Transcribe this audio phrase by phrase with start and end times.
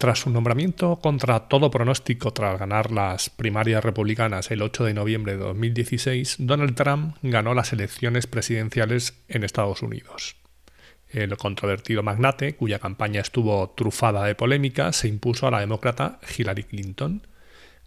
[0.00, 5.32] Tras su nombramiento contra todo pronóstico tras ganar las primarias republicanas el 8 de noviembre
[5.32, 10.36] de 2016, Donald Trump ganó las elecciones presidenciales en Estados Unidos.
[11.10, 16.64] El controvertido magnate, cuya campaña estuvo trufada de polémica, se impuso a la demócrata Hillary
[16.64, 17.26] Clinton,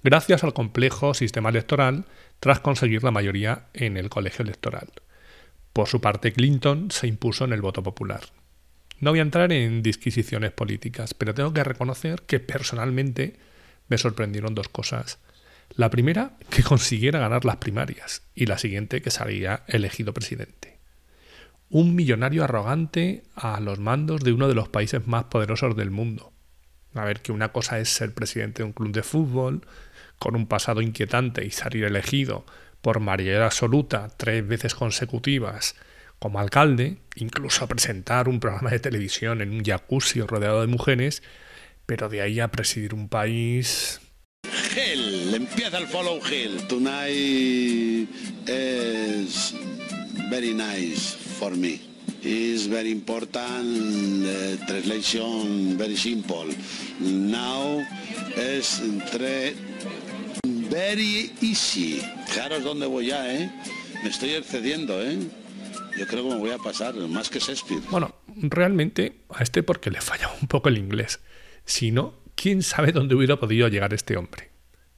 [0.04, 2.06] gracias al complejo sistema electoral
[2.40, 4.90] tras conseguir la mayoría en el colegio electoral.
[5.74, 8.22] Por su parte, Clinton se impuso en el voto popular.
[9.04, 13.36] No voy a entrar en disquisiciones políticas, pero tengo que reconocer que personalmente
[13.90, 15.20] me sorprendieron dos cosas.
[15.76, 20.80] La primera, que consiguiera ganar las primarias, y la siguiente, que salía elegido presidente.
[21.70, 26.32] Un millonario arrogante a los mandos de uno de los países más poderosos del mundo.
[26.94, 29.68] A ver, que una cosa es ser presidente de un club de fútbol,
[30.18, 32.46] con un pasado inquietante y salir elegido
[32.82, 35.76] por mayoría absoluta tres veces consecutivas,
[36.24, 41.22] como alcalde, incluso a presentar un programa de televisión en un jacuzzi rodeado de mujeres,
[41.86, 44.00] pero de ahí a presidir un país...
[44.74, 46.66] Hill, empieza el follow Hill.
[46.70, 48.08] Tonight
[48.48, 49.54] is
[50.30, 51.82] very nice for me.
[52.24, 54.26] Is very important.
[54.66, 56.56] Translation very simple.
[57.02, 57.86] Now
[58.38, 58.82] es
[60.46, 62.02] very easy.
[62.28, 63.52] Fijaros dónde voy ya, ¿eh?
[64.02, 65.20] Me estoy excediendo, ¿eh?
[65.98, 67.82] Yo creo que me voy a pasar, más que Shakespeare.
[67.92, 71.20] Bueno, realmente a este porque le falla un poco el inglés.
[71.66, 74.50] Si no, ¿quién sabe dónde hubiera podido llegar este hombre?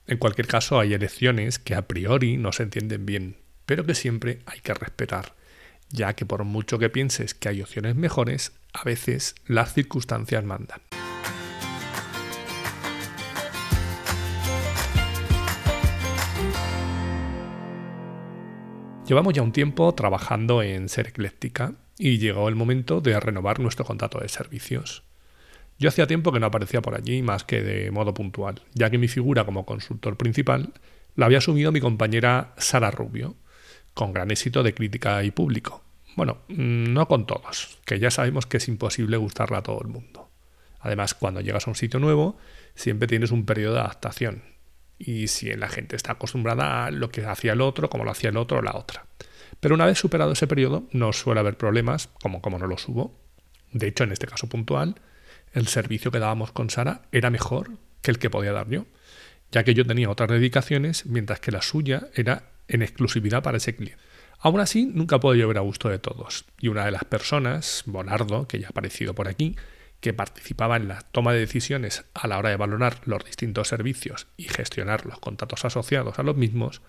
[0.07, 4.39] En cualquier caso, hay elecciones que a priori no se entienden bien, pero que siempre
[4.45, 5.35] hay que respetar,
[5.89, 10.81] ya que por mucho que pienses que hay opciones mejores, a veces las circunstancias mandan.
[19.07, 23.85] Llevamos ya un tiempo trabajando en Ser Ecléctica y llegó el momento de renovar nuestro
[23.85, 25.03] contrato de servicios.
[25.77, 28.97] Yo hacía tiempo que no aparecía por allí más que de modo puntual, ya que
[28.97, 30.73] mi figura como consultor principal
[31.15, 33.35] la había asumido mi compañera Sara Rubio,
[33.93, 35.83] con gran éxito de crítica y público.
[36.15, 40.31] Bueno, no con todos, que ya sabemos que es imposible gustarle a todo el mundo.
[40.79, 42.37] Además, cuando llegas a un sitio nuevo,
[42.73, 44.54] siempre tienes un periodo de adaptación,
[44.97, 48.29] y si la gente está acostumbrada a lo que hacía el otro, como lo hacía
[48.29, 49.05] el otro o la otra.
[49.59, 53.19] Pero una vez superado ese periodo, no suele haber problemas, como, como no los hubo.
[53.71, 54.95] De hecho, en este caso puntual,
[55.53, 58.85] el servicio que dábamos con Sara era mejor que el que podía dar yo,
[59.51, 63.75] ya que yo tenía otras dedicaciones, mientras que la suya era en exclusividad para ese
[63.75, 64.01] cliente.
[64.39, 68.47] Aún así, nunca puedo llover a gusto de todos, y una de las personas, Bonardo,
[68.47, 69.55] que ya ha aparecido por aquí,
[70.05, 74.27] que participaba en la toma de decisiones a la hora de valorar los distintos servicios
[74.37, 76.83] y gestionar los contratos asociados a los mismos,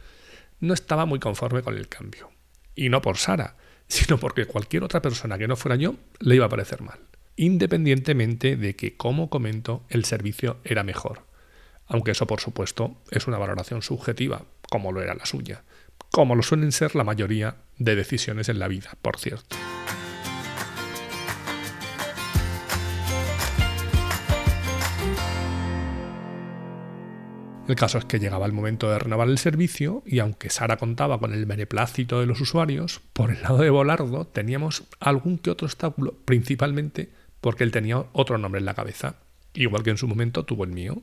[0.60, 2.31] no estaba muy conforme con el cambio.
[2.75, 3.56] Y no por Sara,
[3.88, 6.99] sino porque cualquier otra persona que no fuera yo le iba a parecer mal,
[7.37, 11.22] independientemente de que, como comento, el servicio era mejor.
[11.87, 15.65] Aunque eso, por supuesto, es una valoración subjetiva, como lo era la suya,
[16.10, 19.56] como lo suelen ser la mayoría de decisiones en la vida, por cierto.
[27.69, 31.19] El caso es que llegaba el momento de renovar el servicio y aunque Sara contaba
[31.19, 35.66] con el beneplácito de los usuarios, por el lado de Volardo teníamos algún que otro
[35.66, 37.10] obstáculo, principalmente
[37.41, 39.16] porque él tenía otro nombre en la cabeza,
[39.54, 41.03] igual que en su momento tuvo el mío.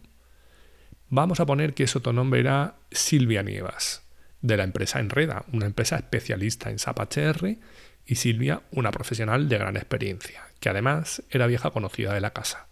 [1.10, 4.04] Vamos a poner que ese otro nombre era Silvia Nievas,
[4.42, 7.58] de la empresa Enreda, una empresa especialista en SAP HR,
[8.06, 12.68] y Silvia, una profesional de gran experiencia, que además era vieja conocida de la casa,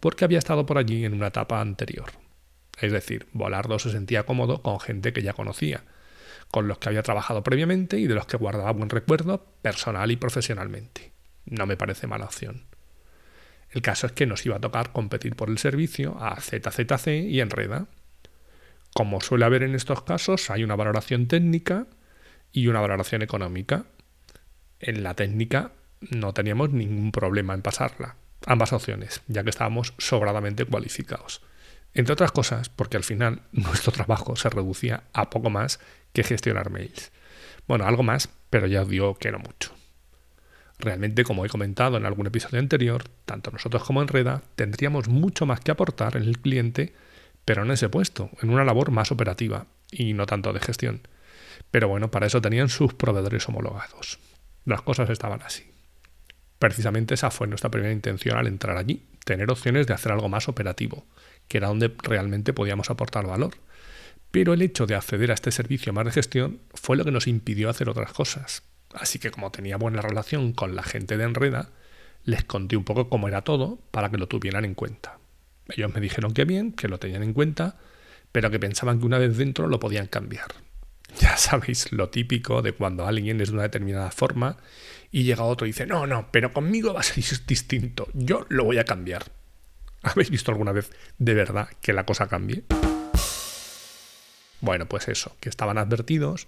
[0.00, 2.25] porque había estado por allí en una etapa anterior.
[2.76, 5.84] Es decir, Volardo se sentía cómodo con gente que ya conocía,
[6.50, 10.16] con los que había trabajado previamente y de los que guardaba buen recuerdo personal y
[10.16, 11.12] profesionalmente.
[11.46, 12.64] No me parece mala opción.
[13.70, 17.40] El caso es que nos iba a tocar competir por el servicio a ZZC y
[17.40, 17.86] Enreda.
[18.94, 21.86] Como suele haber en estos casos, hay una valoración técnica
[22.52, 23.84] y una valoración económica.
[24.80, 30.64] En la técnica no teníamos ningún problema en pasarla, ambas opciones, ya que estábamos sobradamente
[30.64, 31.42] cualificados.
[31.96, 35.80] Entre otras cosas, porque al final nuestro trabajo se reducía a poco más
[36.12, 37.10] que gestionar mails.
[37.66, 39.72] Bueno, algo más, pero ya os digo que no mucho.
[40.78, 45.60] Realmente, como he comentado en algún episodio anterior, tanto nosotros como Enreda tendríamos mucho más
[45.60, 46.92] que aportar en el cliente,
[47.46, 51.00] pero en ese puesto, en una labor más operativa y no tanto de gestión.
[51.70, 54.18] Pero bueno, para eso tenían sus proveedores homologados.
[54.66, 55.64] Las cosas estaban así.
[56.58, 60.48] Precisamente esa fue nuestra primera intención al entrar allí, tener opciones de hacer algo más
[60.48, 61.04] operativo,
[61.48, 63.54] que era donde realmente podíamos aportar valor.
[64.30, 67.26] Pero el hecho de acceder a este servicio más de gestión fue lo que nos
[67.26, 68.62] impidió hacer otras cosas.
[68.94, 71.70] Así que como tenía buena relación con la gente de Enreda,
[72.24, 75.18] les conté un poco cómo era todo para que lo tuvieran en cuenta.
[75.68, 77.78] Ellos me dijeron que bien, que lo tenían en cuenta,
[78.30, 80.46] pero que pensaban que una vez dentro lo podían cambiar.
[81.20, 84.56] Ya sabéis lo típico de cuando alguien es de una determinada forma
[85.10, 88.64] y llega otro y dice, no, no, pero conmigo va a ser distinto, yo lo
[88.64, 89.24] voy a cambiar.
[90.02, 92.64] ¿Habéis visto alguna vez de verdad que la cosa cambie?
[94.60, 96.46] Bueno, pues eso, que estaban advertidos.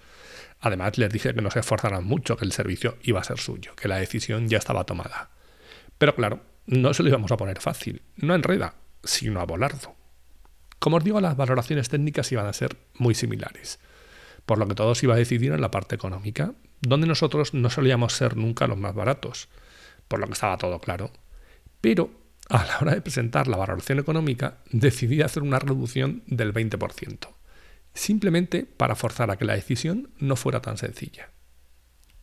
[0.61, 3.75] Además les dije que no se esforzaran mucho, que el servicio iba a ser suyo,
[3.75, 5.31] que la decisión ya estaba tomada.
[5.99, 9.95] Pero claro, no se lo íbamos a poner fácil, no Enreda, sino a Volardo.
[10.79, 13.81] Como os digo, las valoraciones técnicas iban a ser muy similares
[14.49, 17.69] por lo que todo se iba a decidir en la parte económica, donde nosotros no
[17.69, 19.51] solíamos ser nunca los más baratos,
[20.09, 21.11] por lo que estaba todo claro.
[21.83, 22.11] Pero
[22.49, 27.29] a la hora de presentar la valoración económica decidí hacer una reducción del 20%,
[27.93, 31.29] simplemente para forzar a que la decisión no fuera tan sencilla.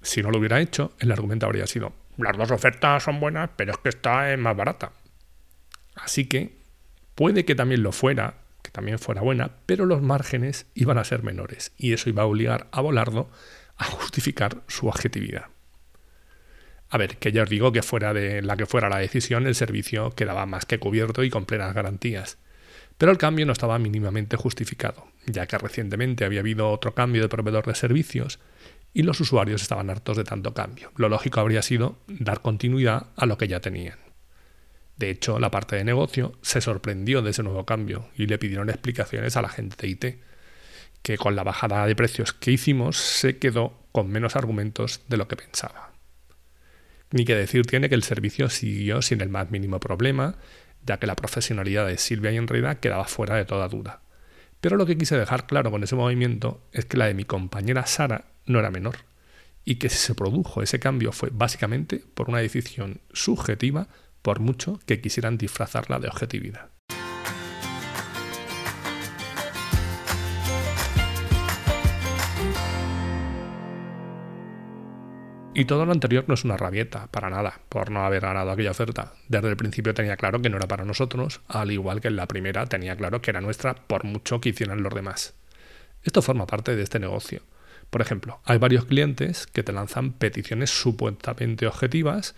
[0.01, 3.73] Si no lo hubiera hecho, el argumento habría sido, las dos ofertas son buenas, pero
[3.73, 4.93] es que esta es más barata.
[5.93, 6.57] Así que
[7.13, 8.44] puede que también lo fuera
[8.75, 12.67] también fuera buena, pero los márgenes iban a ser menores y eso iba a obligar
[12.73, 13.29] a Volardo
[13.77, 15.45] a justificar su objetividad.
[16.89, 19.55] A ver, que ya os digo que fuera de la que fuera la decisión, el
[19.55, 22.37] servicio quedaba más que cubierto y con plenas garantías.
[22.97, 27.29] Pero el cambio no estaba mínimamente justificado, ya que recientemente había habido otro cambio de
[27.29, 28.39] proveedor de servicios
[28.93, 30.91] y los usuarios estaban hartos de tanto cambio.
[30.97, 34.04] Lo lógico habría sido dar continuidad a lo que ya tenían.
[34.97, 38.69] De hecho, la parte de negocio se sorprendió de ese nuevo cambio y le pidieron
[38.69, 40.05] explicaciones a la gente de IT,
[41.01, 45.27] que con la bajada de precios que hicimos se quedó con menos argumentos de lo
[45.27, 45.91] que pensaba.
[47.11, 50.35] Ni que decir tiene que el servicio siguió sin el más mínimo problema,
[50.85, 54.01] ya que la profesionalidad de Silvia y Enreda quedaba fuera de toda duda.
[54.61, 57.85] Pero lo que quise dejar claro con ese movimiento es que la de mi compañera
[57.85, 58.97] Sara no era menor,
[59.63, 63.87] y que si se produjo ese cambio fue básicamente por una decisión subjetiva
[64.25, 66.71] por mucho que quisieran disfrazarla de objetividad.
[75.53, 78.71] Y todo lo anterior no es una rabieta, para nada, por no haber ganado aquella
[78.71, 79.13] oferta.
[79.27, 82.27] Desde el principio tenía claro que no era para nosotros, al igual que en la
[82.27, 85.35] primera tenía claro que era nuestra por mucho que hicieran los demás.
[86.01, 87.43] Esto forma parte de este negocio.
[87.91, 92.33] Por ejemplo, hay varios clientes que te lanzan peticiones supuestamente objetivas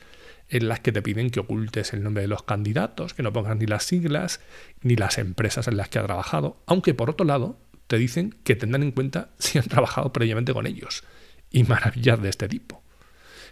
[0.49, 3.57] en las que te piden que ocultes el nombre de los candidatos, que no pongas
[3.57, 4.39] ni las siglas,
[4.81, 8.55] ni las empresas en las que ha trabajado, aunque por otro lado te dicen que
[8.55, 11.03] tendrán en cuenta si han trabajado previamente con ellos.
[11.49, 12.83] Y maravillas de este tipo.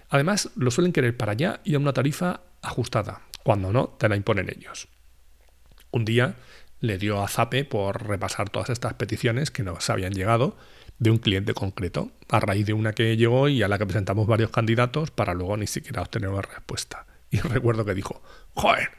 [0.09, 3.21] Además, lo suelen querer para allá y a una tarifa ajustada.
[3.43, 4.87] Cuando no, te la imponen ellos.
[5.91, 6.35] Un día
[6.81, 10.57] le dio a Zape por repasar todas estas peticiones que nos habían llegado
[10.99, 14.27] de un cliente concreto, a raíz de una que llegó y a la que presentamos
[14.27, 17.05] varios candidatos para luego ni siquiera obtener una respuesta.
[17.31, 18.21] Y recuerdo que dijo,
[18.53, 18.89] joder,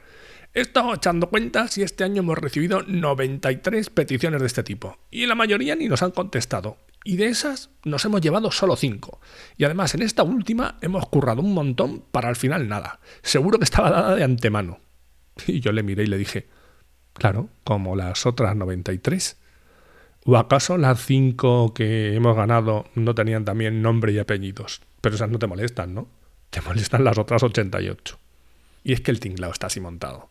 [0.53, 5.25] he estado echando cuentas y este año hemos recibido 93 peticiones de este tipo, y
[5.25, 6.77] la mayoría ni nos han contestado.
[7.03, 9.21] Y de esas nos hemos llevado solo 5.
[9.55, 12.99] Y además en esta última hemos currado un montón para al final nada.
[13.21, 14.79] Seguro que estaba dada de antemano.
[15.47, 16.49] Y yo le miré y le dije,
[17.13, 19.37] claro, como las otras 93.
[20.29, 24.81] ¿O acaso las cinco que hemos ganado no tenían también nombre y apellidos?
[24.99, 26.09] Pero esas no te molestan, ¿no?
[26.49, 28.19] Te molestan las otras 88.
[28.83, 30.29] Y es que el tinglao está así montado.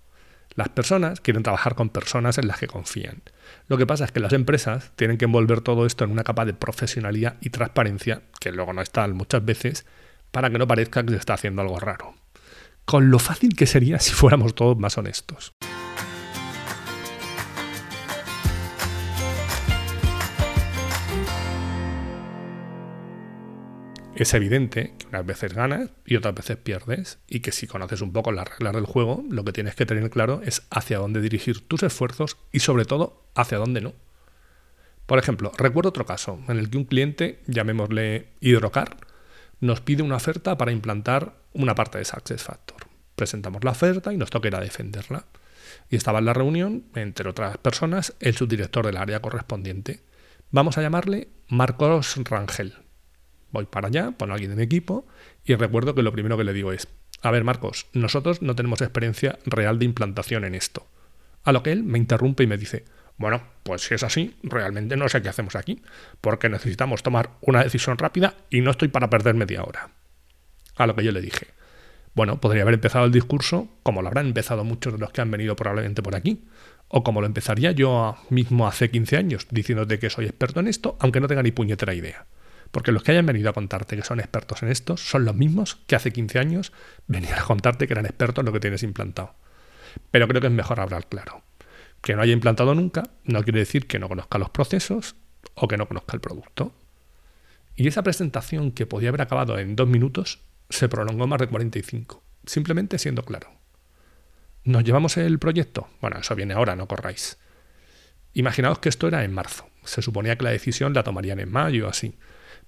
[0.55, 3.23] Las personas quieren trabajar con personas en las que confían.
[3.69, 6.45] Lo que pasa es que las empresas tienen que envolver todo esto en una capa
[6.45, 9.87] de profesionalidad y transparencia, que luego no están muchas veces,
[10.31, 12.15] para que no parezca que se está haciendo algo raro.
[12.85, 15.55] Con lo fácil que sería si fuéramos todos más honestos.
[24.17, 28.13] Es evidente que unas veces ganas y otras veces pierdes y que si conoces un
[28.13, 31.61] poco las reglas del juego, lo que tienes que tener claro es hacia dónde dirigir
[31.61, 33.93] tus esfuerzos y sobre todo hacia dónde no.
[35.05, 38.97] Por ejemplo, recuerdo otro caso en el que un cliente, llamémosle Hidrocar,
[39.61, 42.89] nos pide una oferta para implantar una parte de SuccessFactor.
[43.15, 45.27] Presentamos la oferta y nos toca ir a defenderla.
[45.91, 50.01] Y estaba en la reunión, entre otras personas, el subdirector del área correspondiente.
[50.51, 52.75] Vamos a llamarle Marcos Rangel,
[53.50, 55.07] Voy para allá, pongo a alguien mi equipo
[55.45, 56.88] y recuerdo que lo primero que le digo es,
[57.23, 60.87] a ver Marcos, nosotros no tenemos experiencia real de implantación en esto.
[61.45, 62.85] A lo que él me interrumpe y me dice,
[63.19, 65.83] bueno, pues si es así, realmente no sé qué hacemos aquí,
[66.21, 69.91] porque necesitamos tomar una decisión rápida y no estoy para perder media hora.
[70.76, 71.47] A lo que yo le dije,
[72.15, 75.31] bueno, podría haber empezado el discurso como lo habrán empezado muchos de los que han
[75.31, 76.45] venido probablemente por aquí,
[76.88, 80.97] o como lo empezaría yo mismo hace 15 años, diciéndote que soy experto en esto,
[81.00, 82.26] aunque no tenga ni puñetera idea.
[82.71, 85.77] Porque los que hayan venido a contarte que son expertos en esto son los mismos
[85.87, 86.73] que hace 15 años
[87.07, 89.35] venían a contarte que eran expertos en lo que tienes implantado.
[90.11, 91.43] Pero creo que es mejor hablar claro.
[92.03, 95.17] Que no haya implantado nunca no quiere decir que no conozca los procesos
[95.55, 96.73] o que no conozca el producto.
[97.75, 102.23] Y esa presentación que podía haber acabado en dos minutos se prolongó más de 45,
[102.45, 103.51] simplemente siendo claro.
[104.65, 105.89] ¿Nos llevamos el proyecto?
[106.01, 107.39] Bueno, eso viene ahora, no corráis.
[108.33, 109.69] Imaginaos que esto era en marzo.
[109.85, 112.17] Se suponía que la decisión la tomarían en mayo o así.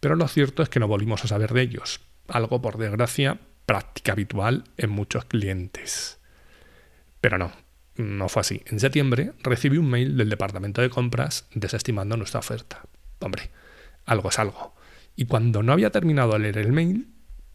[0.00, 2.00] Pero lo cierto es que no volvimos a saber de ellos.
[2.28, 6.18] Algo, por desgracia, práctica habitual en muchos clientes.
[7.20, 7.52] Pero no,
[7.96, 8.62] no fue así.
[8.66, 12.82] En septiembre recibí un mail del departamento de compras desestimando nuestra oferta.
[13.20, 13.50] Hombre,
[14.04, 14.74] algo es algo.
[15.16, 17.08] Y cuando no había terminado de leer el mail,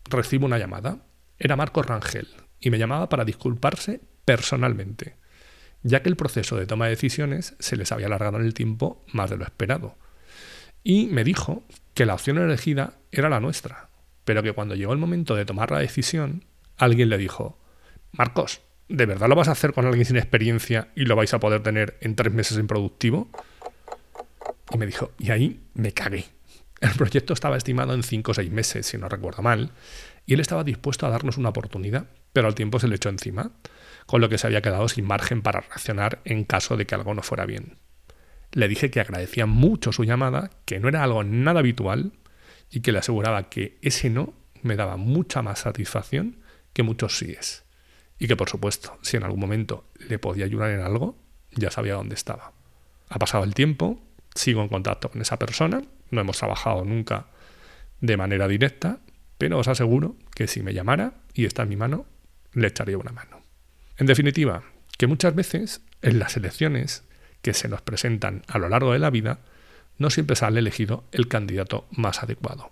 [0.10, 0.98] recibo una llamada.
[1.40, 2.28] Era Marcos Rangel
[2.60, 5.16] y me llamaba para disculparse personalmente,
[5.82, 9.04] ya que el proceso de toma de decisiones se les había alargado en el tiempo
[9.12, 9.98] más de lo esperado.
[10.84, 13.90] Y me dijo que la opción elegida era la nuestra,
[14.26, 16.46] pero que cuando llegó el momento de tomar la decisión,
[16.78, 17.60] alguien le dijo,
[18.12, 21.40] Marcos, ¿de verdad lo vas a hacer con alguien sin experiencia y lo vais a
[21.40, 23.30] poder tener en tres meses en productivo?
[24.72, 26.26] Y me dijo, y ahí me cagué.
[26.82, 29.72] El proyecto estaba estimado en cinco o seis meses, si no recuerdo mal,
[30.26, 33.52] y él estaba dispuesto a darnos una oportunidad, pero al tiempo se le echó encima
[34.06, 37.14] con lo que se había quedado sin margen para reaccionar en caso de que algo
[37.14, 37.78] no fuera bien.
[38.54, 42.14] Le dije que agradecía mucho su llamada, que no era algo nada habitual
[42.70, 46.38] y que le aseguraba que ese no me daba mucha más satisfacción
[46.72, 47.64] que muchos síes.
[48.20, 51.18] Y que por supuesto, si en algún momento le podía ayudar en algo,
[51.52, 52.54] ya sabía dónde estaba.
[53.10, 54.02] Ha pasado el tiempo,
[54.36, 55.82] sigo en contacto con esa persona,
[56.12, 57.28] no hemos trabajado nunca
[58.02, 59.00] de manera directa,
[59.38, 62.06] pero os aseguro que si me llamara y está en mi mano,
[62.54, 63.42] le echaría una mano.
[63.98, 64.64] En definitiva,
[64.98, 67.04] que muchas veces en las elecciones
[67.44, 69.42] que se nos presentan a lo largo de la vida,
[70.00, 72.72] no siempre sale elegido el candidato más adecuado.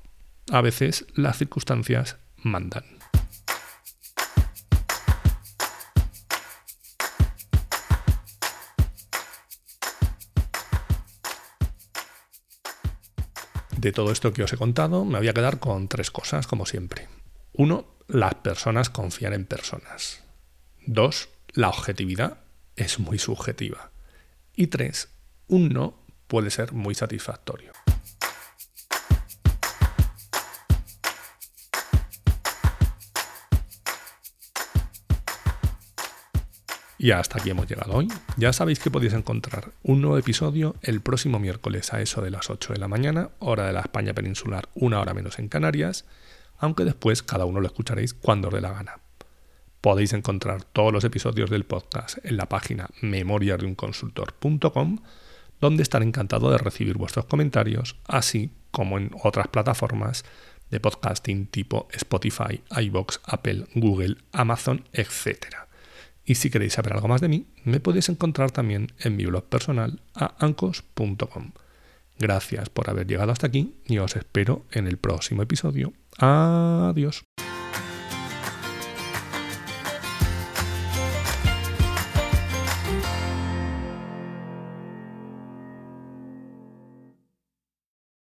[0.50, 2.86] A veces las circunstancias mandan.
[13.78, 16.66] De todo esto que os he contado, me voy a quedar con tres cosas, como
[16.66, 17.10] siempre.
[17.54, 20.24] Uno, las personas confían en personas.
[20.86, 22.38] Dos, la objetividad
[22.75, 23.92] es muy subjetiva.
[24.55, 25.10] Y tres,
[25.48, 27.72] un no puede ser muy satisfactorio.
[36.98, 38.10] Y hasta aquí hemos llegado hoy.
[38.38, 42.51] Ya sabéis que podéis encontrar un nuevo episodio el próximo miércoles a eso de las
[42.51, 46.05] 8 de la mañana, hora de la España peninsular, una hora menos en Canarias,
[46.60, 49.00] aunque después cada uno lo escucharéis cuando os dé la gana.
[49.81, 55.00] Podéis encontrar todos los episodios del podcast en la página memoriasdeunconsultor.com,
[55.59, 60.23] donde estaré encantado de recibir vuestros comentarios, así como en otras plataformas
[60.69, 65.47] de podcasting tipo Spotify, iBox, Apple, Google, Amazon, etc.
[66.25, 69.45] Y si queréis saber algo más de mí, me podéis encontrar también en mi blog
[69.45, 71.51] personal a ancos.com.
[72.19, 75.91] Gracias por haber llegado hasta aquí y os espero en el próximo episodio.
[76.19, 77.23] Adiós.